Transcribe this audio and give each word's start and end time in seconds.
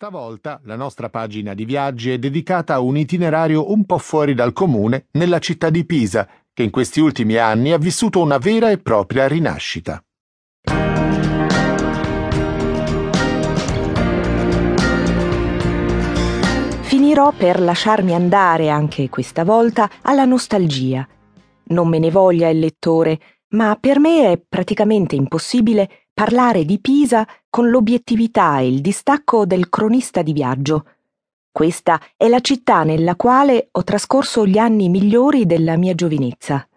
Stavolta 0.00 0.60
la 0.62 0.76
nostra 0.76 1.08
pagina 1.08 1.54
di 1.54 1.64
viaggi 1.64 2.12
è 2.12 2.18
dedicata 2.18 2.74
a 2.74 2.78
un 2.78 2.96
itinerario 2.96 3.72
un 3.72 3.84
po' 3.84 3.98
fuori 3.98 4.32
dal 4.32 4.52
comune 4.52 5.06
nella 5.14 5.40
città 5.40 5.70
di 5.70 5.84
Pisa, 5.84 6.28
che 6.52 6.62
in 6.62 6.70
questi 6.70 7.00
ultimi 7.00 7.34
anni 7.34 7.72
ha 7.72 7.78
vissuto 7.78 8.20
una 8.20 8.38
vera 8.38 8.70
e 8.70 8.78
propria 8.78 9.26
rinascita. 9.26 10.00
Finirò 16.82 17.32
per 17.32 17.60
lasciarmi 17.60 18.14
andare 18.14 18.68
anche 18.68 19.08
questa 19.08 19.42
volta 19.42 19.90
alla 20.02 20.26
nostalgia. 20.26 21.04
Non 21.70 21.88
me 21.88 21.98
ne 21.98 22.12
voglia 22.12 22.48
il 22.48 22.60
lettore, 22.60 23.18
ma 23.50 23.76
per 23.80 23.98
me 23.98 24.32
è 24.32 24.38
praticamente 24.38 25.14
impossibile 25.14 26.06
parlare 26.12 26.64
di 26.64 26.80
Pisa 26.80 27.26
con 27.48 27.70
l'obiettività 27.70 28.58
e 28.58 28.68
il 28.68 28.80
distacco 28.80 29.46
del 29.46 29.68
cronista 29.68 30.22
di 30.22 30.32
viaggio. 30.32 30.84
Questa 31.50 32.00
è 32.16 32.28
la 32.28 32.40
città 32.40 32.82
nella 32.82 33.16
quale 33.16 33.68
ho 33.72 33.82
trascorso 33.84 34.46
gli 34.46 34.58
anni 34.58 34.88
migliori 34.88 35.46
della 35.46 35.76
mia 35.76 35.94
giovinezza. 35.94 36.68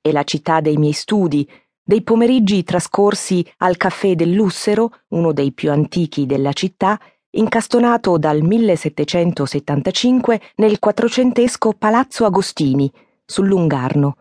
È 0.00 0.10
la 0.10 0.24
città 0.24 0.60
dei 0.60 0.76
miei 0.76 0.92
studi, 0.92 1.48
dei 1.82 2.02
pomeriggi 2.02 2.62
trascorsi 2.64 3.46
al 3.58 3.76
caffè 3.76 4.14
del 4.14 4.32
Lussero, 4.32 4.90
uno 5.08 5.32
dei 5.32 5.52
più 5.52 5.70
antichi 5.70 6.26
della 6.26 6.52
città, 6.52 7.00
incastonato 7.30 8.18
dal 8.18 8.42
1775 8.42 10.40
nel 10.56 10.78
quattrocentesco 10.78 11.72
Palazzo 11.72 12.24
Agostini, 12.24 12.92
sul 13.24 13.46
Lungarno. 13.46 14.16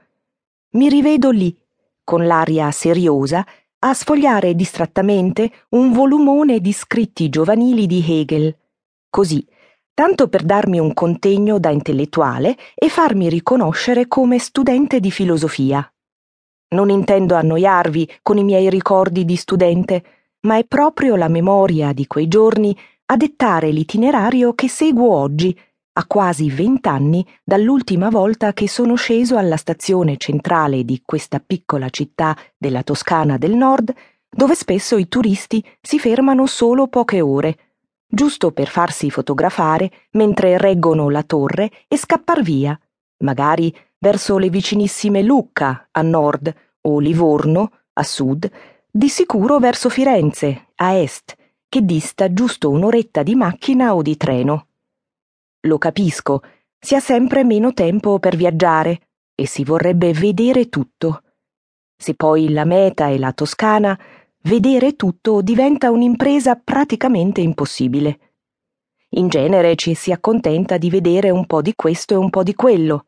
Mi 0.72 0.88
rivedo 0.88 1.32
lì, 1.32 1.54
con 2.08 2.26
l'aria 2.26 2.72
seriosa 2.72 3.46
a 3.80 3.94
sfogliare 3.94 4.56
distrattamente 4.56 5.52
un 5.72 5.92
volumone 5.92 6.62
di 6.62 6.72
scritti 6.72 7.28
giovanili 7.28 7.86
di 7.86 8.02
Hegel. 8.08 8.58
Così, 9.10 9.46
tanto 9.94 10.30
per 10.30 10.44
darmi 10.44 10.80
un 10.80 10.94
contegno 10.94 11.60
da 11.60 11.70
intellettuale 11.70 12.56
e 12.76 12.88
farmi 12.88 13.28
riconoscere 13.28 14.08
come 14.08 14.40
studente 14.40 15.02
di 15.02 15.12
filosofia. 15.12 15.86
Non 16.70 16.90
intendo 16.90 17.36
annoiarvi 17.36 18.20
con 18.22 18.38
i 18.38 18.46
miei 18.46 18.70
ricordi 18.70 19.26
di 19.26 19.36
studente, 19.36 20.04
ma 20.44 20.56
è 20.58 20.64
proprio 20.64 21.18
la 21.18 21.28
memoria 21.28 21.92
di 21.92 22.08
quei 22.08 22.30
giorni 22.30 22.74
a 23.08 23.18
dettare 23.18 23.70
l'itinerario 23.72 24.54
che 24.54 24.70
seguo 24.70 25.14
oggi 25.14 25.54
a 25.98 26.06
quasi 26.06 26.52
vent'anni 26.52 27.26
dall'ultima 27.44 28.10
volta 28.10 28.54
che 28.54 28.68
sono 28.70 28.94
sceso 28.94 29.36
alla 29.36 29.58
stazione 29.58 30.18
centrale 30.18 30.86
di 30.86 31.02
questa 31.04 31.40
piccola 31.40 31.90
città 31.90 32.38
della 32.56 32.84
Toscana 32.84 33.38
del 33.38 33.56
Nord, 33.56 33.94
dove 34.30 34.54
spesso 34.54 34.98
i 34.98 35.08
turisti 35.08 35.64
si 35.82 35.98
fermano 35.98 36.46
solo 36.46 36.88
poche 36.88 37.20
ore, 37.20 37.58
giusto 38.08 38.52
per 38.52 38.68
farsi 38.68 39.10
fotografare 39.10 39.92
mentre 40.12 40.60
reggono 40.60 41.10
la 41.10 41.24
torre 41.24 41.72
e 41.88 41.98
scappar 41.98 42.44
via, 42.44 42.80
magari 43.24 43.76
verso 43.98 44.38
le 44.38 44.50
vicinissime 44.50 45.24
Lucca 45.24 45.88
a 45.90 46.02
nord 46.04 46.54
o 46.82 47.00
Livorno 47.00 47.72
a 47.94 48.04
sud, 48.04 48.48
di 48.92 49.10
sicuro 49.10 49.58
verso 49.58 49.90
Firenze 49.90 50.68
a 50.76 50.94
est, 50.94 51.36
che 51.68 51.84
dista 51.84 52.32
giusto 52.32 52.70
un'oretta 52.70 53.24
di 53.24 53.34
macchina 53.34 53.96
o 53.96 54.04
di 54.04 54.16
treno. 54.16 54.67
Lo 55.62 55.78
capisco, 55.78 56.42
si 56.80 56.96
ha 56.96 57.00
sempre 57.00 57.44
meno 57.44 57.74
tempo 57.74 58.20
per 58.20 58.36
viaggiare 58.36 59.10
e 59.36 59.48
si 59.48 59.64
vorrebbe 59.64 60.14
vedere 60.14 60.70
tutto. 60.70 61.24
Se 61.98 62.14
poi 62.14 62.50
la 62.50 62.66
meta 62.66 63.08
è 63.08 63.18
la 63.18 63.34
Toscana, 63.34 64.00
vedere 64.44 64.96
tutto 64.96 65.42
diventa 65.42 65.90
un'impresa 65.90 66.56
praticamente 66.56 67.42
impossibile. 67.42 68.20
In 69.12 69.30
genere 69.30 69.76
ci 69.76 69.94
si 69.96 70.12
accontenta 70.12 70.78
di 70.78 70.90
vedere 70.90 71.30
un 71.30 71.46
po' 71.46 71.62
di 71.62 71.74
questo 71.76 72.14
e 72.14 72.18
un 72.18 72.30
po' 72.30 72.44
di 72.44 72.54
quello. 72.54 73.06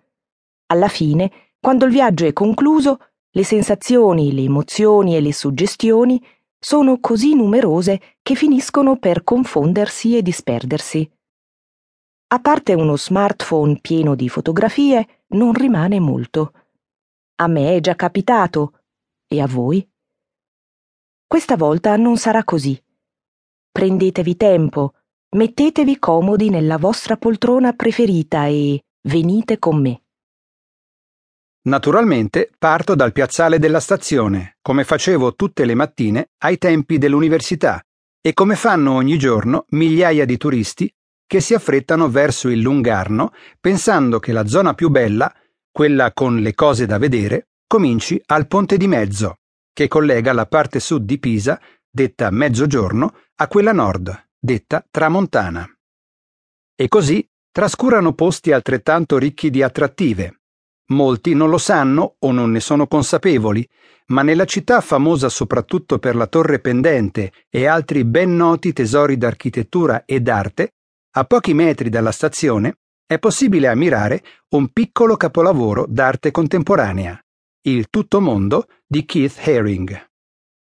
Alla 0.68 0.88
fine, 0.88 1.32
quando 1.60 1.86
il 1.86 1.92
viaggio 1.92 2.26
è 2.26 2.34
concluso, 2.34 3.00
le 3.32 3.44
sensazioni, 3.44 4.34
le 4.34 4.42
emozioni 4.42 5.16
e 5.16 5.22
le 5.22 5.34
suggestioni 5.34 6.24
sono 6.58 7.00
così 7.00 7.36
numerose 7.36 8.02
che 8.22 8.36
finiscono 8.36 8.98
per 8.98 9.24
confondersi 9.24 10.18
e 10.18 10.22
disperdersi. 10.22 11.10
A 12.32 12.38
parte 12.38 12.76
uno 12.76 12.96
smartphone 12.96 13.80
pieno 13.82 14.14
di 14.14 14.30
fotografie, 14.30 15.24
non 15.30 15.52
rimane 15.52 16.00
molto. 16.00 16.54
A 17.38 17.48
me 17.48 17.76
è 17.76 17.80
già 17.80 17.96
capitato. 17.96 18.82
E 19.26 19.42
a 19.42 19.48
voi? 19.48 19.88
Questa 21.26 21.58
volta 21.58 21.96
non 21.96 22.18
sarà 22.18 22.44
così. 22.44 22.80
Prendetevi 23.72 24.36
tempo, 24.36 24.94
mettetevi 25.38 25.98
comodi 25.98 26.52
nella 26.52 26.78
vostra 26.78 27.18
poltrona 27.18 27.74
preferita 27.74 28.46
e 28.46 28.84
venite 29.08 29.58
con 29.58 29.82
me. 29.82 30.04
Naturalmente 31.62 32.52
parto 32.60 32.94
dal 32.94 33.12
piazzale 33.12 33.58
della 33.58 33.80
stazione, 33.80 34.58
come 34.62 34.84
facevo 34.84 35.34
tutte 35.34 35.66
le 35.66 35.74
mattine 35.74 36.30
ai 36.44 36.60
tempi 36.60 37.00
dell'università 37.00 37.84
e 38.22 38.34
come 38.34 38.56
fanno 38.56 38.94
ogni 38.94 39.18
giorno 39.18 39.66
migliaia 39.70 40.26
di 40.26 40.38
turisti 40.38 40.94
che 41.30 41.42
si 41.42 41.54
affrettano 41.54 42.10
verso 42.10 42.50
il 42.50 42.60
Lungarno 42.60 43.34
pensando 43.60 44.18
che 44.18 44.32
la 44.32 44.48
zona 44.48 44.74
più 44.74 44.90
bella, 44.90 45.32
quella 45.72 46.12
con 46.12 46.40
le 46.40 46.56
cose 46.56 46.88
da 46.88 46.98
vedere, 46.98 47.50
cominci 47.68 48.20
al 48.26 48.48
ponte 48.48 48.78
di 48.78 48.88
mezzo, 48.88 49.36
che 49.72 49.88
collega 49.88 50.34
la 50.34 50.48
parte 50.48 50.80
sud 50.80 51.06
di 51.06 51.20
Pisa, 51.20 51.62
detta 51.88 52.32
mezzogiorno, 52.32 53.14
a 53.36 53.48
quella 53.48 53.74
nord, 53.74 54.30
detta 54.40 54.84
tramontana. 54.90 55.70
E 56.76 56.88
così 56.88 57.24
trascurano 57.52 58.14
posti 58.14 58.52
altrettanto 58.52 59.20
ricchi 59.20 59.52
di 59.52 59.62
attrattive. 59.62 60.40
Molti 60.94 61.36
non 61.36 61.52
lo 61.52 61.60
sanno 61.60 62.16
o 62.18 62.32
non 62.32 62.50
ne 62.50 62.60
sono 62.60 62.88
consapevoli, 62.88 63.70
ma 64.08 64.24
nella 64.24 64.46
città 64.46 64.82
famosa 64.82 65.30
soprattutto 65.30 66.00
per 66.00 66.16
la 66.16 66.26
torre 66.26 66.58
pendente 66.58 67.32
e 67.52 67.68
altri 67.68 68.04
ben 68.04 68.36
noti 68.36 68.74
tesori 68.74 69.16
d'architettura 69.16 70.06
e 70.06 70.22
d'arte, 70.22 70.74
a 71.20 71.26
pochi 71.26 71.54
metri 71.54 71.90
dalla 71.90 72.14
stazione 72.14 72.78
è 73.06 73.20
possibile 73.20 73.68
ammirare 73.68 74.24
un 74.52 74.70
piccolo 74.70 75.18
capolavoro 75.18 75.86
d'arte 75.86 76.32
contemporanea, 76.32 77.22
il 77.64 77.90
Tuttomondo 77.90 78.68
di 78.88 79.04
Keith 79.04 79.38
Haring. 79.46 80.12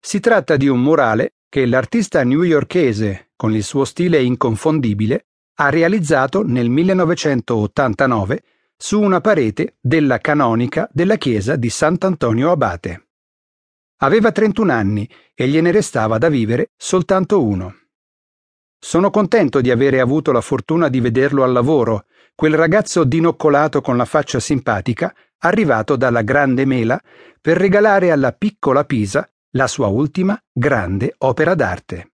Si 0.01 0.19
tratta 0.19 0.57
di 0.57 0.67
un 0.67 0.81
murale 0.81 1.35
che 1.51 1.67
l'artista 1.67 2.25
newyorkese, 2.25 3.33
con 3.37 3.53
il 3.53 3.63
suo 3.63 3.85
stile 3.85 4.23
inconfondibile, 4.23 5.27
ha 5.57 5.69
realizzato 5.69 6.43
nel 6.43 6.71
1989 6.71 8.43
su 8.79 8.99
una 9.03 9.21
parete 9.21 9.77
della 9.79 10.19
canonica 10.21 10.89
della 10.91 11.17
chiesa 11.17 11.57
di 11.57 11.69
Sant'Antonio 11.69 12.51
Abate. 12.51 13.09
Aveva 13.99 14.33
31 14.33 14.73
anni 14.73 15.07
e 15.35 15.49
gliene 15.49 15.71
restava 15.71 16.17
da 16.17 16.31
vivere 16.31 16.71
soltanto 16.79 17.45
uno. 17.45 17.75
Sono 18.79 19.11
contento 19.11 19.61
di 19.61 19.71
avere 19.71 20.01
avuto 20.01 20.33
la 20.33 20.41
fortuna 20.41 20.89
di 20.89 21.01
vederlo 21.01 21.43
al 21.43 21.53
lavoro, 21.53 22.07
quel 22.35 22.55
ragazzo 22.55 23.05
dinoccolato 23.05 23.81
con 23.81 23.97
la 23.97 24.05
faccia 24.05 24.41
simpatica, 24.41 25.15
arrivato 25.39 25.97
dalla 25.97 26.23
grande 26.23 26.65
mela 26.65 27.01
per 27.41 27.57
regalare 27.57 28.11
alla 28.11 28.33
piccola 28.33 28.85
Pisa 28.85 29.29
la 29.53 29.67
sua 29.67 29.87
ultima 29.87 30.39
grande 30.53 31.15
opera 31.19 31.55
d'arte. 31.55 32.13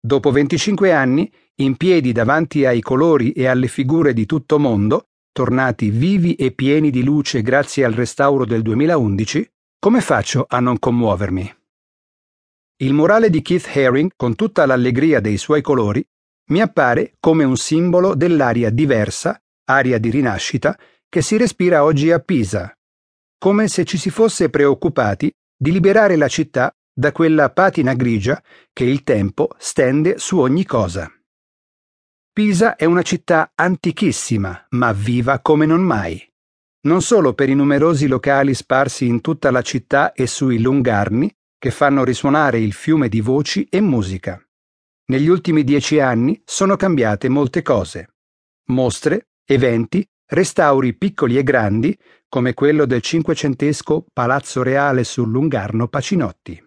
Dopo 0.00 0.30
25 0.30 0.92
anni, 0.92 1.32
in 1.56 1.76
piedi 1.76 2.12
davanti 2.12 2.64
ai 2.64 2.80
colori 2.80 3.32
e 3.32 3.46
alle 3.46 3.68
figure 3.68 4.12
di 4.12 4.26
tutto 4.26 4.58
mondo, 4.58 5.08
tornati 5.32 5.90
vivi 5.90 6.34
e 6.34 6.52
pieni 6.52 6.90
di 6.90 7.02
luce 7.02 7.42
grazie 7.42 7.84
al 7.84 7.92
restauro 7.92 8.44
del 8.44 8.62
2011, 8.62 9.50
come 9.78 10.00
faccio 10.00 10.46
a 10.48 10.60
non 10.60 10.78
commuovermi? 10.78 11.63
Il 12.84 12.92
murale 12.92 13.30
di 13.30 13.40
Keith 13.40 13.70
Haring, 13.74 14.10
con 14.14 14.34
tutta 14.34 14.66
l'allegria 14.66 15.18
dei 15.18 15.38
suoi 15.38 15.62
colori, 15.62 16.06
mi 16.50 16.60
appare 16.60 17.14
come 17.18 17.42
un 17.42 17.56
simbolo 17.56 18.14
dell'aria 18.14 18.68
diversa, 18.68 19.42
aria 19.70 19.96
di 19.96 20.10
rinascita, 20.10 20.78
che 21.08 21.22
si 21.22 21.38
respira 21.38 21.82
oggi 21.82 22.12
a 22.12 22.18
Pisa, 22.18 22.76
come 23.38 23.68
se 23.68 23.86
ci 23.86 23.96
si 23.96 24.10
fosse 24.10 24.50
preoccupati 24.50 25.32
di 25.56 25.72
liberare 25.72 26.16
la 26.16 26.28
città 26.28 26.76
da 26.92 27.10
quella 27.10 27.48
patina 27.48 27.94
grigia 27.94 28.42
che 28.70 28.84
il 28.84 29.02
tempo 29.02 29.48
stende 29.56 30.18
su 30.18 30.38
ogni 30.38 30.66
cosa. 30.66 31.10
Pisa 32.34 32.76
è 32.76 32.84
una 32.84 33.02
città 33.02 33.52
antichissima, 33.54 34.66
ma 34.72 34.92
viva 34.92 35.38
come 35.38 35.64
non 35.64 35.80
mai. 35.80 36.22
Non 36.82 37.00
solo 37.00 37.32
per 37.32 37.48
i 37.48 37.54
numerosi 37.54 38.08
locali 38.08 38.52
sparsi 38.52 39.06
in 39.06 39.22
tutta 39.22 39.50
la 39.50 39.62
città 39.62 40.12
e 40.12 40.26
sui 40.26 40.60
lungarni, 40.60 41.34
che 41.58 41.70
fanno 41.70 42.04
risuonare 42.04 42.58
il 42.58 42.72
fiume 42.72 43.08
di 43.08 43.20
voci 43.20 43.64
e 43.64 43.80
musica. 43.80 44.42
Negli 45.06 45.28
ultimi 45.28 45.64
dieci 45.64 46.00
anni 46.00 46.40
sono 46.44 46.76
cambiate 46.76 47.28
molte 47.28 47.62
cose. 47.62 48.14
Mostre, 48.68 49.28
eventi, 49.44 50.06
restauri 50.26 50.94
piccoli 50.94 51.36
e 51.36 51.42
grandi, 51.42 51.96
come 52.28 52.54
quello 52.54 52.86
del 52.86 53.02
cinquecentesco 53.02 54.06
Palazzo 54.12 54.62
Reale 54.62 55.04
sul 55.04 55.30
Lungarno 55.30 55.88
Pacinotti. 55.88 56.60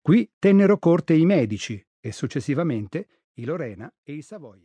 Qui 0.00 0.30
tennero 0.38 0.78
corte 0.78 1.14
i 1.14 1.24
medici 1.24 1.80
e 2.00 2.10
successivamente 2.10 3.06
i 3.34 3.44
Lorena 3.44 3.92
e 4.02 4.14
i 4.14 4.22
Savoia. 4.22 4.60